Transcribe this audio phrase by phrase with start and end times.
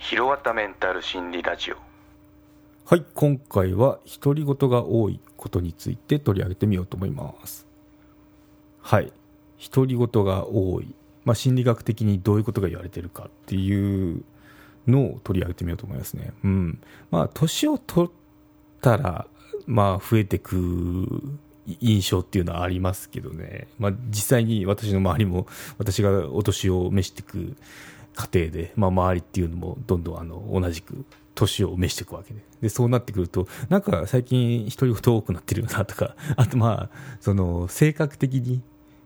[0.00, 1.76] ひろわたメンタル心理ラジオ。
[2.86, 7.66] はい今回は独り言が多いことについて取り上げてみようと思います。
[8.80, 9.12] はい
[9.72, 10.94] 独り言が多い、
[11.24, 14.24] まあ、心理学的にどういうことが言われてるかっていう
[14.86, 16.32] のを取り上げてみようと思いますね。
[16.44, 16.80] うん。
[17.10, 18.10] まあ年を取っ
[18.80, 19.26] たら
[19.66, 21.38] まあ増えてく
[21.80, 25.46] 印象っていうのはありますけどね、まあ、実際に私の周りも
[25.76, 27.54] 私がお年を召していく
[28.14, 38.62] 過程で、まあ、周りっていうのもどんどんあの同じく年を召していくわけででそうなってくるとなんか最近独り言多くなってるよなとか あとまあその性格的に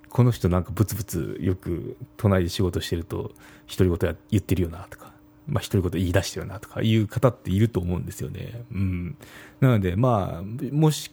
[0.09, 3.33] この人なんかブツブツよく隣で仕事してると
[3.69, 5.13] 独り言言ってるよなとか
[5.47, 8.65] まあ、独り言言い出してるなとかいう方っていると思うんですよね。
[8.73, 9.17] うん。
[9.61, 11.11] なので、まあ、もし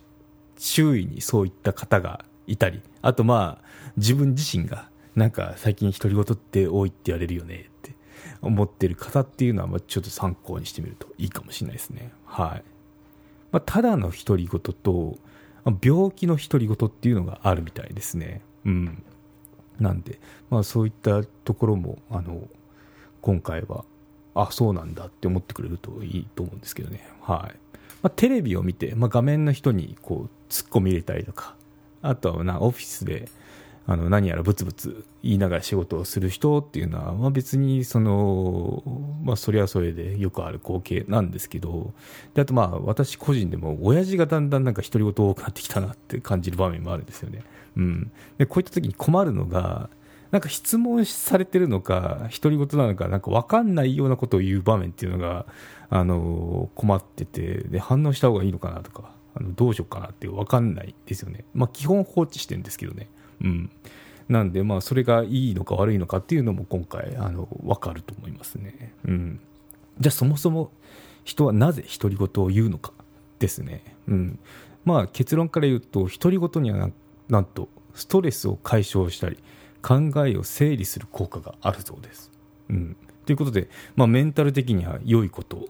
[0.57, 3.65] 周囲にそういった方がいたり、あとまあ、
[3.97, 7.69] 自分自身が、なんか最近独り言って多いって言われるよね
[8.41, 12.11] 思ってる方っていうのは、ちょっと参考にしてみるといいかもしれないですね。
[12.25, 12.63] はい。
[13.51, 15.17] まあ、ただの独り言と、
[15.83, 18.41] 病気の独り言っていうのがあるみたいですね。
[18.65, 19.03] うん。
[19.79, 22.47] なんで、まあそういったところも、あの、
[23.21, 23.85] 今回は、
[24.33, 27.07] あ、そうなんだって思ってくれるといいと思うんですけどね。
[27.21, 27.55] はい。
[28.01, 31.55] まあ、テレビを見て、まあ、画面の人にこう突っ込み入れたりとか、
[32.01, 33.29] あとはなオフィスで
[33.87, 38.83] あの何やらブツブツ言いながら仕事をする人っていうのは、まあ、別にその、
[39.23, 41.93] まあ、それはそれでよくある光景なんですけど
[42.33, 47.43] であとまあ私個人でも親父がだんだんなんか独り言多くなってきたなって感じる場面もあるんですよね。
[47.75, 49.89] うん、でこういった時に困るのが
[50.31, 55.45] なんか質問されてるのか独り言なのかなんか分かんないようなことを言う場面っていうのが
[55.89, 63.09] あの困っててで反応した方がいいのかなとかあのどうしようかなって分かんないですよね、まあ、基本放置してるんですけどね、
[63.41, 63.71] うん、
[64.29, 69.39] なんでまあそれがいいのか悪いのかっていうのも今回あの分かると思いますね、うん、
[69.99, 70.71] じゃあそもそも
[71.23, 72.93] 人はなぜ独り言を言うのか
[73.39, 74.39] ですね、うん、
[74.85, 76.89] まあ結論から言うと独り言には
[77.29, 79.37] なんとストレスを解消したり
[79.81, 82.31] 考えを整理する効果があるそうです。
[82.69, 85.67] うん、ということで、まあ、メンタル的には良いこと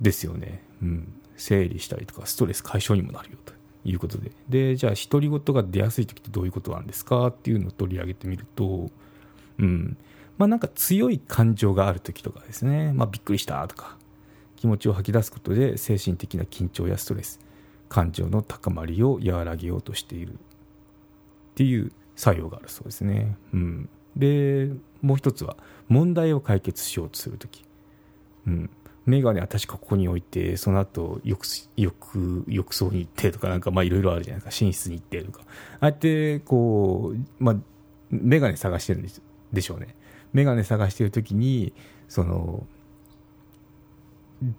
[0.00, 0.62] ですよね。
[0.82, 3.52] うん、整理したりとかストレス解消にもなるよと。
[3.84, 4.32] いうことで。
[4.48, 8.90] でじゃあ独り言が出やすい時ってどういうことなんですかっていうのを取り上げてみると、
[9.58, 9.96] うん。
[10.38, 13.96] まあ、なんか強い感情がある時とかですね、まあ、びっくりしたとか
[14.56, 17.38] 気持ちを吐き出すことで精神的な緊張やストレス
[17.88, 20.36] 感情の高まりを和らげようとしているっ
[21.54, 23.36] ていう作用があるそうですね。
[23.52, 24.70] うん、で
[25.02, 25.56] もう一つは
[25.88, 27.64] 問題を解決しようとする時、
[28.46, 28.70] うん、
[29.06, 34.64] 眼鏡は確かここに置いてその後浴浴浴槽に行ってとかなんかいろいろあるじゃないですか。
[34.64, 35.42] 寝室に行ってとか。
[35.80, 37.56] ああやってこう、まあ、
[38.10, 39.22] 眼鏡探してるんです
[39.52, 39.94] でしょうね。
[40.32, 41.72] 眼鏡探してる時に
[42.08, 42.66] その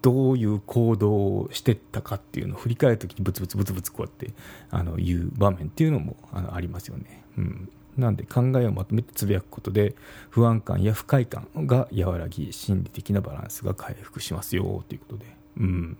[0.02, 4.32] どういう行動をしてったかっていうのを振り返るときにブツブツブツブツこうやって
[4.70, 7.24] あの言う場面っていうのもあのありますよね。
[7.36, 9.94] うん、なんで考えをまとめてつぶやくことで
[10.30, 15.26] 不安感や不快感が和らぎ心理的なバランスが回復しますよということで。
[15.58, 15.96] うん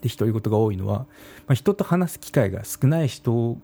[0.00, 1.06] で独り言が多いのは、ま
[1.48, 3.58] あ、人と話す機会が少ない人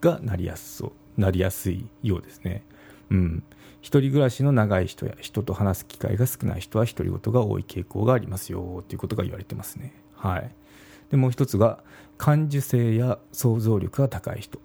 [0.00, 2.62] がなりやすそうなりやすいようですね。
[3.10, 3.42] うん、
[3.80, 9.94] 一人暮らしの長い人や人と話す機会が少ない人は独り言が多い傾向がありますよということが言われてますね。
[10.14, 10.50] はい、
[11.10, 11.82] でもう一つが
[12.18, 14.60] 感受性や想像力が高い人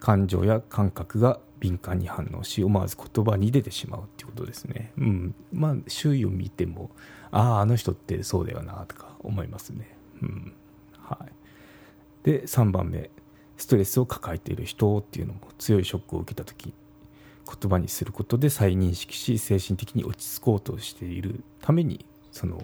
[0.00, 4.92] 感情や感覚が敏感に反応し思わず言葉に出てしまうっていうことですね。
[4.98, 6.90] うんまあ、周囲を見ても
[7.30, 9.96] あああの人ってそうだよなとか思いますね。
[10.22, 10.52] うん
[10.92, 11.32] はい、
[12.24, 13.10] で3番目
[13.56, 16.72] ストレスを抱えている人っていうのも強いショックを受けた時
[17.60, 22.62] 言葉にすることで再認識し精神的に落ち着こうとしているためにその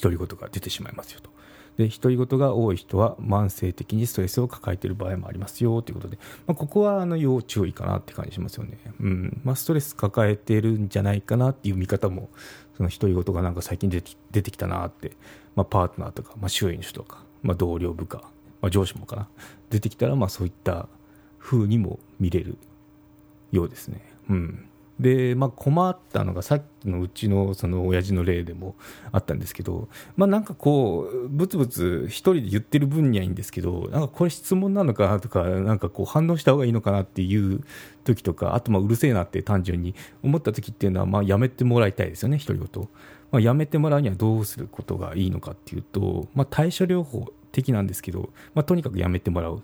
[0.00, 1.30] 独り言が出てしまいますよと。
[1.76, 12.28] で独り言が多い人は慢性的にストレスを抱えている場合もありますよということで、まあ、ここはあの要注意かなって感じしますよね、うんまあ、ストレス抱えているんじゃないかなっていう見方も
[12.76, 15.12] その独り言がなんか最近出て出てきたなって、
[15.56, 18.18] まあ、パートナーとか、まあ、周囲の人とか、まあ、同僚部下、
[18.62, 19.28] まあ、上司もかな
[19.70, 20.88] 出てきたらまあそういった
[21.38, 22.58] 風にも見れる
[23.52, 24.00] ようですね。
[24.28, 24.69] うん。
[25.00, 28.76] で、まあ、困ったのがさっきのうちのその親父の例でも
[29.12, 37.64] あったんですけど、まあ、なんかこうぶつぶつ一人で言ってる分にはいいんですけどなんかこれ質問なのかなとかなんかこう反応した方がいいのかなっていう
[38.04, 42.88] 時とかあとまあうるせえなって単純に思った時っていうのはまあやめてもらいたいですよね独り言、
[43.32, 49.62] まあ、やめてもらうにはどうすることがいいのかっていうと、まあ、対処療法的なんですけど、まあ、とにかくやめてもらうっ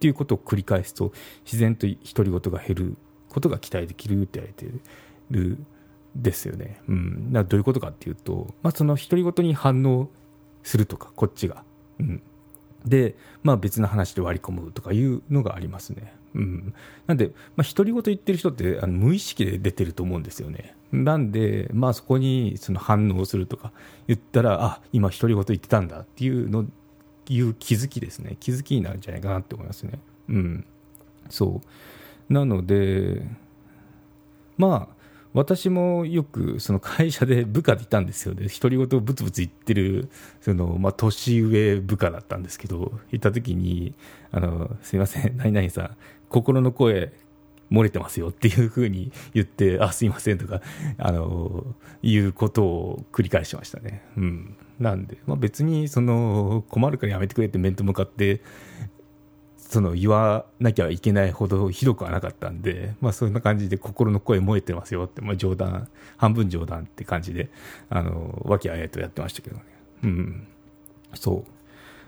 [0.00, 1.12] ていうことを繰り返すと
[1.44, 2.96] 自然と独り言が減る
[3.34, 4.64] ことが期待できるって言われて
[5.30, 5.58] る
[6.14, 6.80] ですよね。
[6.88, 10.08] うん、どういうことかっていうと、まあ、その独り言に反応
[10.62, 11.64] するとかこっちが。
[11.98, 12.22] うん
[12.84, 16.14] で、まあ、別の話で割り込むとかいうのがありますね。
[16.34, 16.74] うん、
[17.06, 20.76] なんで、まあ、独り言言ってる人ってあの無意識で出てると思うんですよね。
[20.92, 23.72] なんで、まあ、そこにその反応するとか
[24.06, 26.66] 言ったら、あ今、独り言言ってたんだっていうの
[27.28, 29.98] いう気づきですね、気づきになるんじゃないかなって思いますね。
[30.28, 30.66] うん、
[31.30, 31.66] そう
[32.28, 33.22] なので、
[34.56, 34.94] まあ、
[35.34, 40.08] 私もよくその会社で 部下でいたんですよね、独り言をぶつぶつ言ってる
[40.40, 43.94] その、まあ、年上部下だったんですけど、いたときに
[44.30, 45.96] あの、すみません、 何々さん、
[46.28, 47.12] 心の声、
[47.70, 50.60] 漏れてますよっていうふうに言って、あ、すいませんとか、
[50.98, 51.64] あの、
[52.02, 54.02] いうことを繰り返しましたね。
[54.16, 54.56] うん。
[54.78, 58.42] なんで、まあ、別にその困るからやめてくれって面と向かって
[59.74, 67.50] その言わなきゃいけないほどひどくはなかったんで、まあ、そんな感じで心の声燃えてますよって、まあ、冗談半分冗談って感じで
[67.90, 69.62] あの和気あいあいとやってましたけどね。
[70.04, 70.46] うん
[71.14, 71.50] そう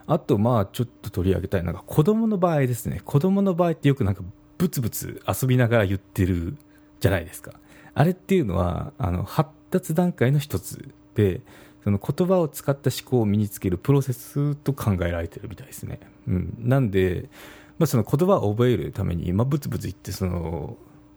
[0.07, 4.23] あとまあちょっと取り上げたいのが子供の場合ですね子供の場合ってよくなんか
[4.59, 6.57] ブツブツ遊びながら言ってる
[7.01, 7.55] じゃないですか
[7.95, 11.41] あれっていうのはあの発達段階の一つで
[11.83, 15.99] その言葉を使った思考を身につけるプロセスと考えられてるみたいですね。
[16.29, 17.29] うん、なんで、
[17.79, 20.77] まあ、その言葉を覚えるために、まあ、ブツブツ言ってその、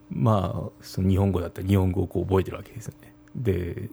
[0.10, 3.14] まあ、その日本語だったら日本語をこう覚えてるわけですよね。
[3.36, 3.90] で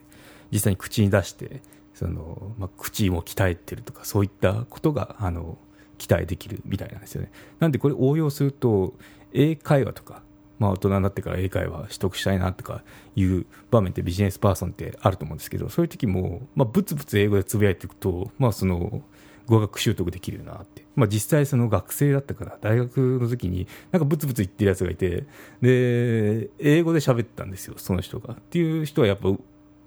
[0.51, 1.61] 実際に口に出して
[1.95, 5.59] その、まあ、口も鍛えてるとかそういったことがあの
[5.99, 7.31] 期待できるみたいなんですよね。
[7.59, 8.95] なんでこれ応用すると
[9.33, 10.23] 英会話とか
[10.59, 12.83] まあ、大人になってから英会話取得したいなとか
[13.15, 19.03] いう場面ってビジネスパーソンってあると思うんですけどそういう時も、まあ、ブツブツ英語でつぶやいていくと、まあ、その
[19.47, 25.25] 語学習得できるなって、まあ、実際その学生だったから大学の時になんかブツブツ言ってるやつがいて
[25.63, 28.35] で英語で喋ったんですよその人が。
[28.35, 29.29] っていう人はやっぱ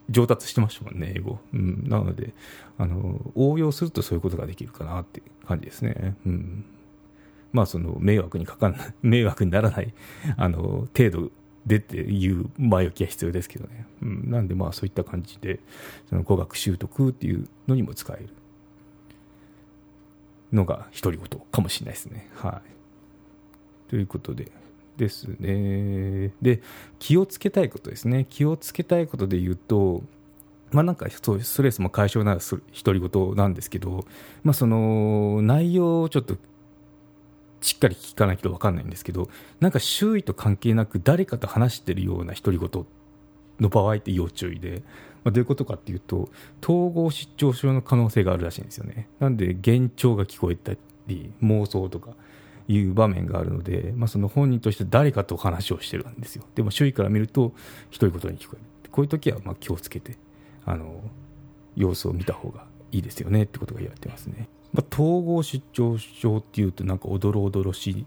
[0.09, 2.33] 上達してましたもんね英語、うん、なので
[2.77, 6.15] あの応用するとそういうことができるかなって感じですね。
[6.25, 6.65] うん。
[7.51, 9.93] まあ、その迷惑にかかんない、 迷惑にならない
[10.37, 11.31] あの程度
[11.65, 15.59] でっていう前置きは必要ですけどね、うん、なんでまあそういった感じで
[16.09, 18.29] その語学習得っていうのにも使える。
[20.51, 22.29] のが独り言かもしれないですね。
[22.35, 22.61] は
[23.87, 24.51] い、ということで
[24.97, 26.31] ですね。
[26.41, 26.61] で
[26.99, 28.25] 気をつけたいことですね。
[28.29, 30.03] 気をつけたいことで言うと
[30.71, 34.05] まあ、なんかそうストレスも解消なる独り言なんですけど、
[34.43, 36.37] まあ、その内容をちょっと
[37.61, 39.29] しっかり聞かないと分かんないんですけど
[39.59, 42.85] なんか周囲と関係なく誰かと話してるような独り言
[43.59, 44.83] の場合って要注意で、
[45.23, 46.29] まあ、どういうことかっていうと
[46.63, 49.07] 統合失調症の可能性があるらしいんですよね。
[49.19, 50.73] なんで幻聴が聞こえた
[51.07, 52.11] り妄想とか
[52.67, 56.43] いう場面があるので、まあ、その本人として誰かと話をしてるんですよ。
[56.55, 57.53] でも周囲から見ると
[57.91, 58.61] 独り言に聞こえる。
[58.91, 60.15] こういう時はまあ気をつけて
[60.65, 61.01] あの
[61.75, 64.47] 様子を見た方がいいですよねってことが言われてますね。
[64.71, 68.05] まあ、統合失調症っていうとなんかおどろおどろしい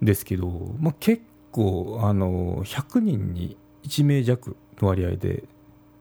[0.00, 5.44] ですけど、まあ、結構あの100人に1名弱の割合で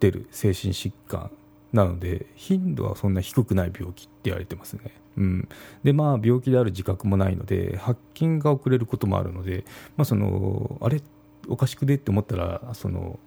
[0.02, 1.32] 出る精神疾患
[1.72, 4.92] なので頻度はそんな低くない病気って言われてますね。
[5.18, 5.48] うん、
[5.84, 9.64] でまあ病気である自覚もないので発見が遅れることもあるので、
[9.96, 11.02] まあ、そのあれ？
[11.48, 11.96] おかしくね？
[11.96, 13.20] って思ったらその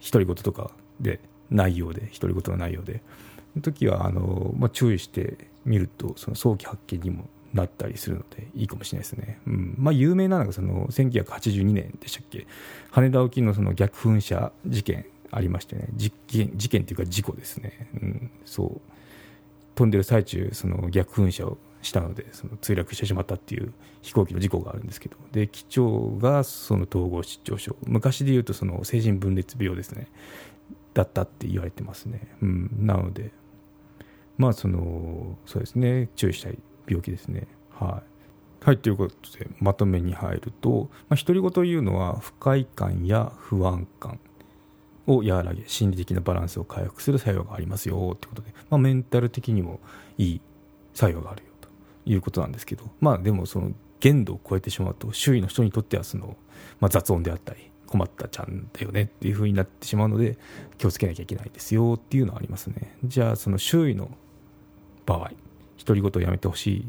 [0.00, 3.02] 独り言とかで内容で独り言の内容で
[3.54, 9.74] その時はあの、まあ、注意してみるとその早期発見にもなったりするのでいいかもしれないですね、うん。
[9.78, 12.46] まあ、有名なのがその1982年でしたっけ？
[12.90, 18.80] 羽田沖のその逆噴射事件ありましてね事件事件というか事故ですね、うん、そう。
[19.74, 25.16] 飛んでる最中その逆噴射をしたのでその墜落してしまったっていう飛行機の事故があるんですけど。
[25.32, 27.76] で機長がその統合失調症。
[27.86, 30.08] 昔でいうとその精神分裂病ですね。
[30.94, 33.32] だったって言われてますね、うん、なので。
[34.38, 36.08] まあそのそうですね。
[36.16, 37.46] 注意したい病気ですね。
[37.70, 38.16] はい。
[38.64, 44.18] はいということでまとめに入ると、まあ、独り言というのは不快感や不安感。
[45.06, 49.80] を和らげ心理的なバランスを回復する作用がありますよということで、まあ、メンタル的にも
[50.18, 50.40] いい
[50.94, 51.68] 作用があるよと
[52.04, 52.84] いうことなんですけど。
[53.00, 56.36] まあでもその限度を超えてしまうと周囲の人にとってはその、
[56.80, 60.38] まあ、雑音であったり困ったちゃんだよねっていう風になってしまうので
[60.76, 62.96] 気をつけなきゃいけないですよっていうのはありますね。
[63.04, 64.10] じゃあその周囲の
[65.06, 65.30] 場合
[65.84, 66.88] 独り言をやめてほしい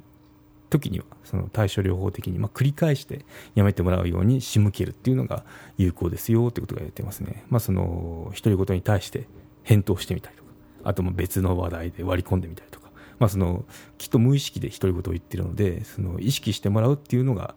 [0.69, 5.43] 時にはその対処療法的に、まあ、繰り返してやめてもらうように仕向けるっていうのが
[5.77, 9.27] 有効ですよということが言ってますね、まあ、その独り言に対して
[9.63, 10.49] 返答してみたりとか
[10.83, 13.65] あとも別の話題で割り込んでみたりとか、まあ、その
[13.97, 17.55] きっと無意識で独り言を言ってるのでその意識してもらうっていうのが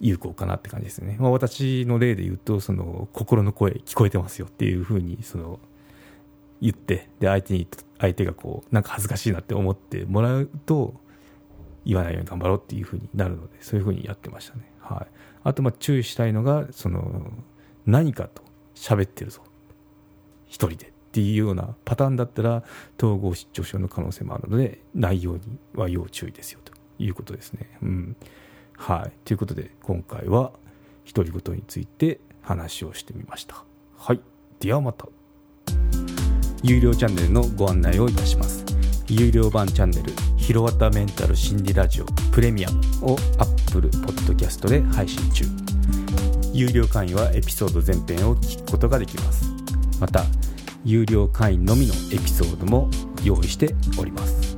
[0.00, 5.58] 有効かなって感じですね、まあ、私の例で言うとその心の声聞こえてますよっていうふうにその
[6.60, 7.66] 言ってで相手に
[7.98, 10.94] 相手がこうなんか恥ずかしいなって思ってもらうと
[11.86, 15.14] 言わないように頑張ろうっていうふうになるのでそういうふうにやってましたね、はい、
[15.44, 17.30] あとま注意したいのがその
[17.86, 18.42] 何かと
[18.74, 19.42] 喋ってるぞ
[20.46, 22.64] 一人でっていうようなパターンだったら
[22.98, 25.40] 統合失調症の可能性もあるので内容に
[25.74, 27.78] は要注意ですよということですね。
[27.82, 28.16] うん
[28.76, 30.52] はい、ということで今回は
[31.10, 33.64] 独り言について話をしてみました。
[33.96, 34.20] はい、
[34.60, 35.06] ではまた。
[36.62, 38.85] 有料チャンネルのご案内をいたします。
[39.08, 45.44] 有料版チャンネル「ひろわたメンタル心理ラジオプレミアム」を Apple Podcast で配信中。
[46.52, 49.44] 有料会員はエピソード全編を聞くことができます。
[50.00, 50.24] また
[50.84, 52.90] 有料会員のみのエピソードも
[53.22, 54.56] 用意しております。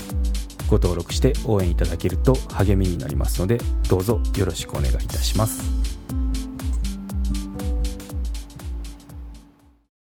[0.68, 5.77] ご登録して応援いただけると励みになりますのでどうぞよろしくお願いいたします。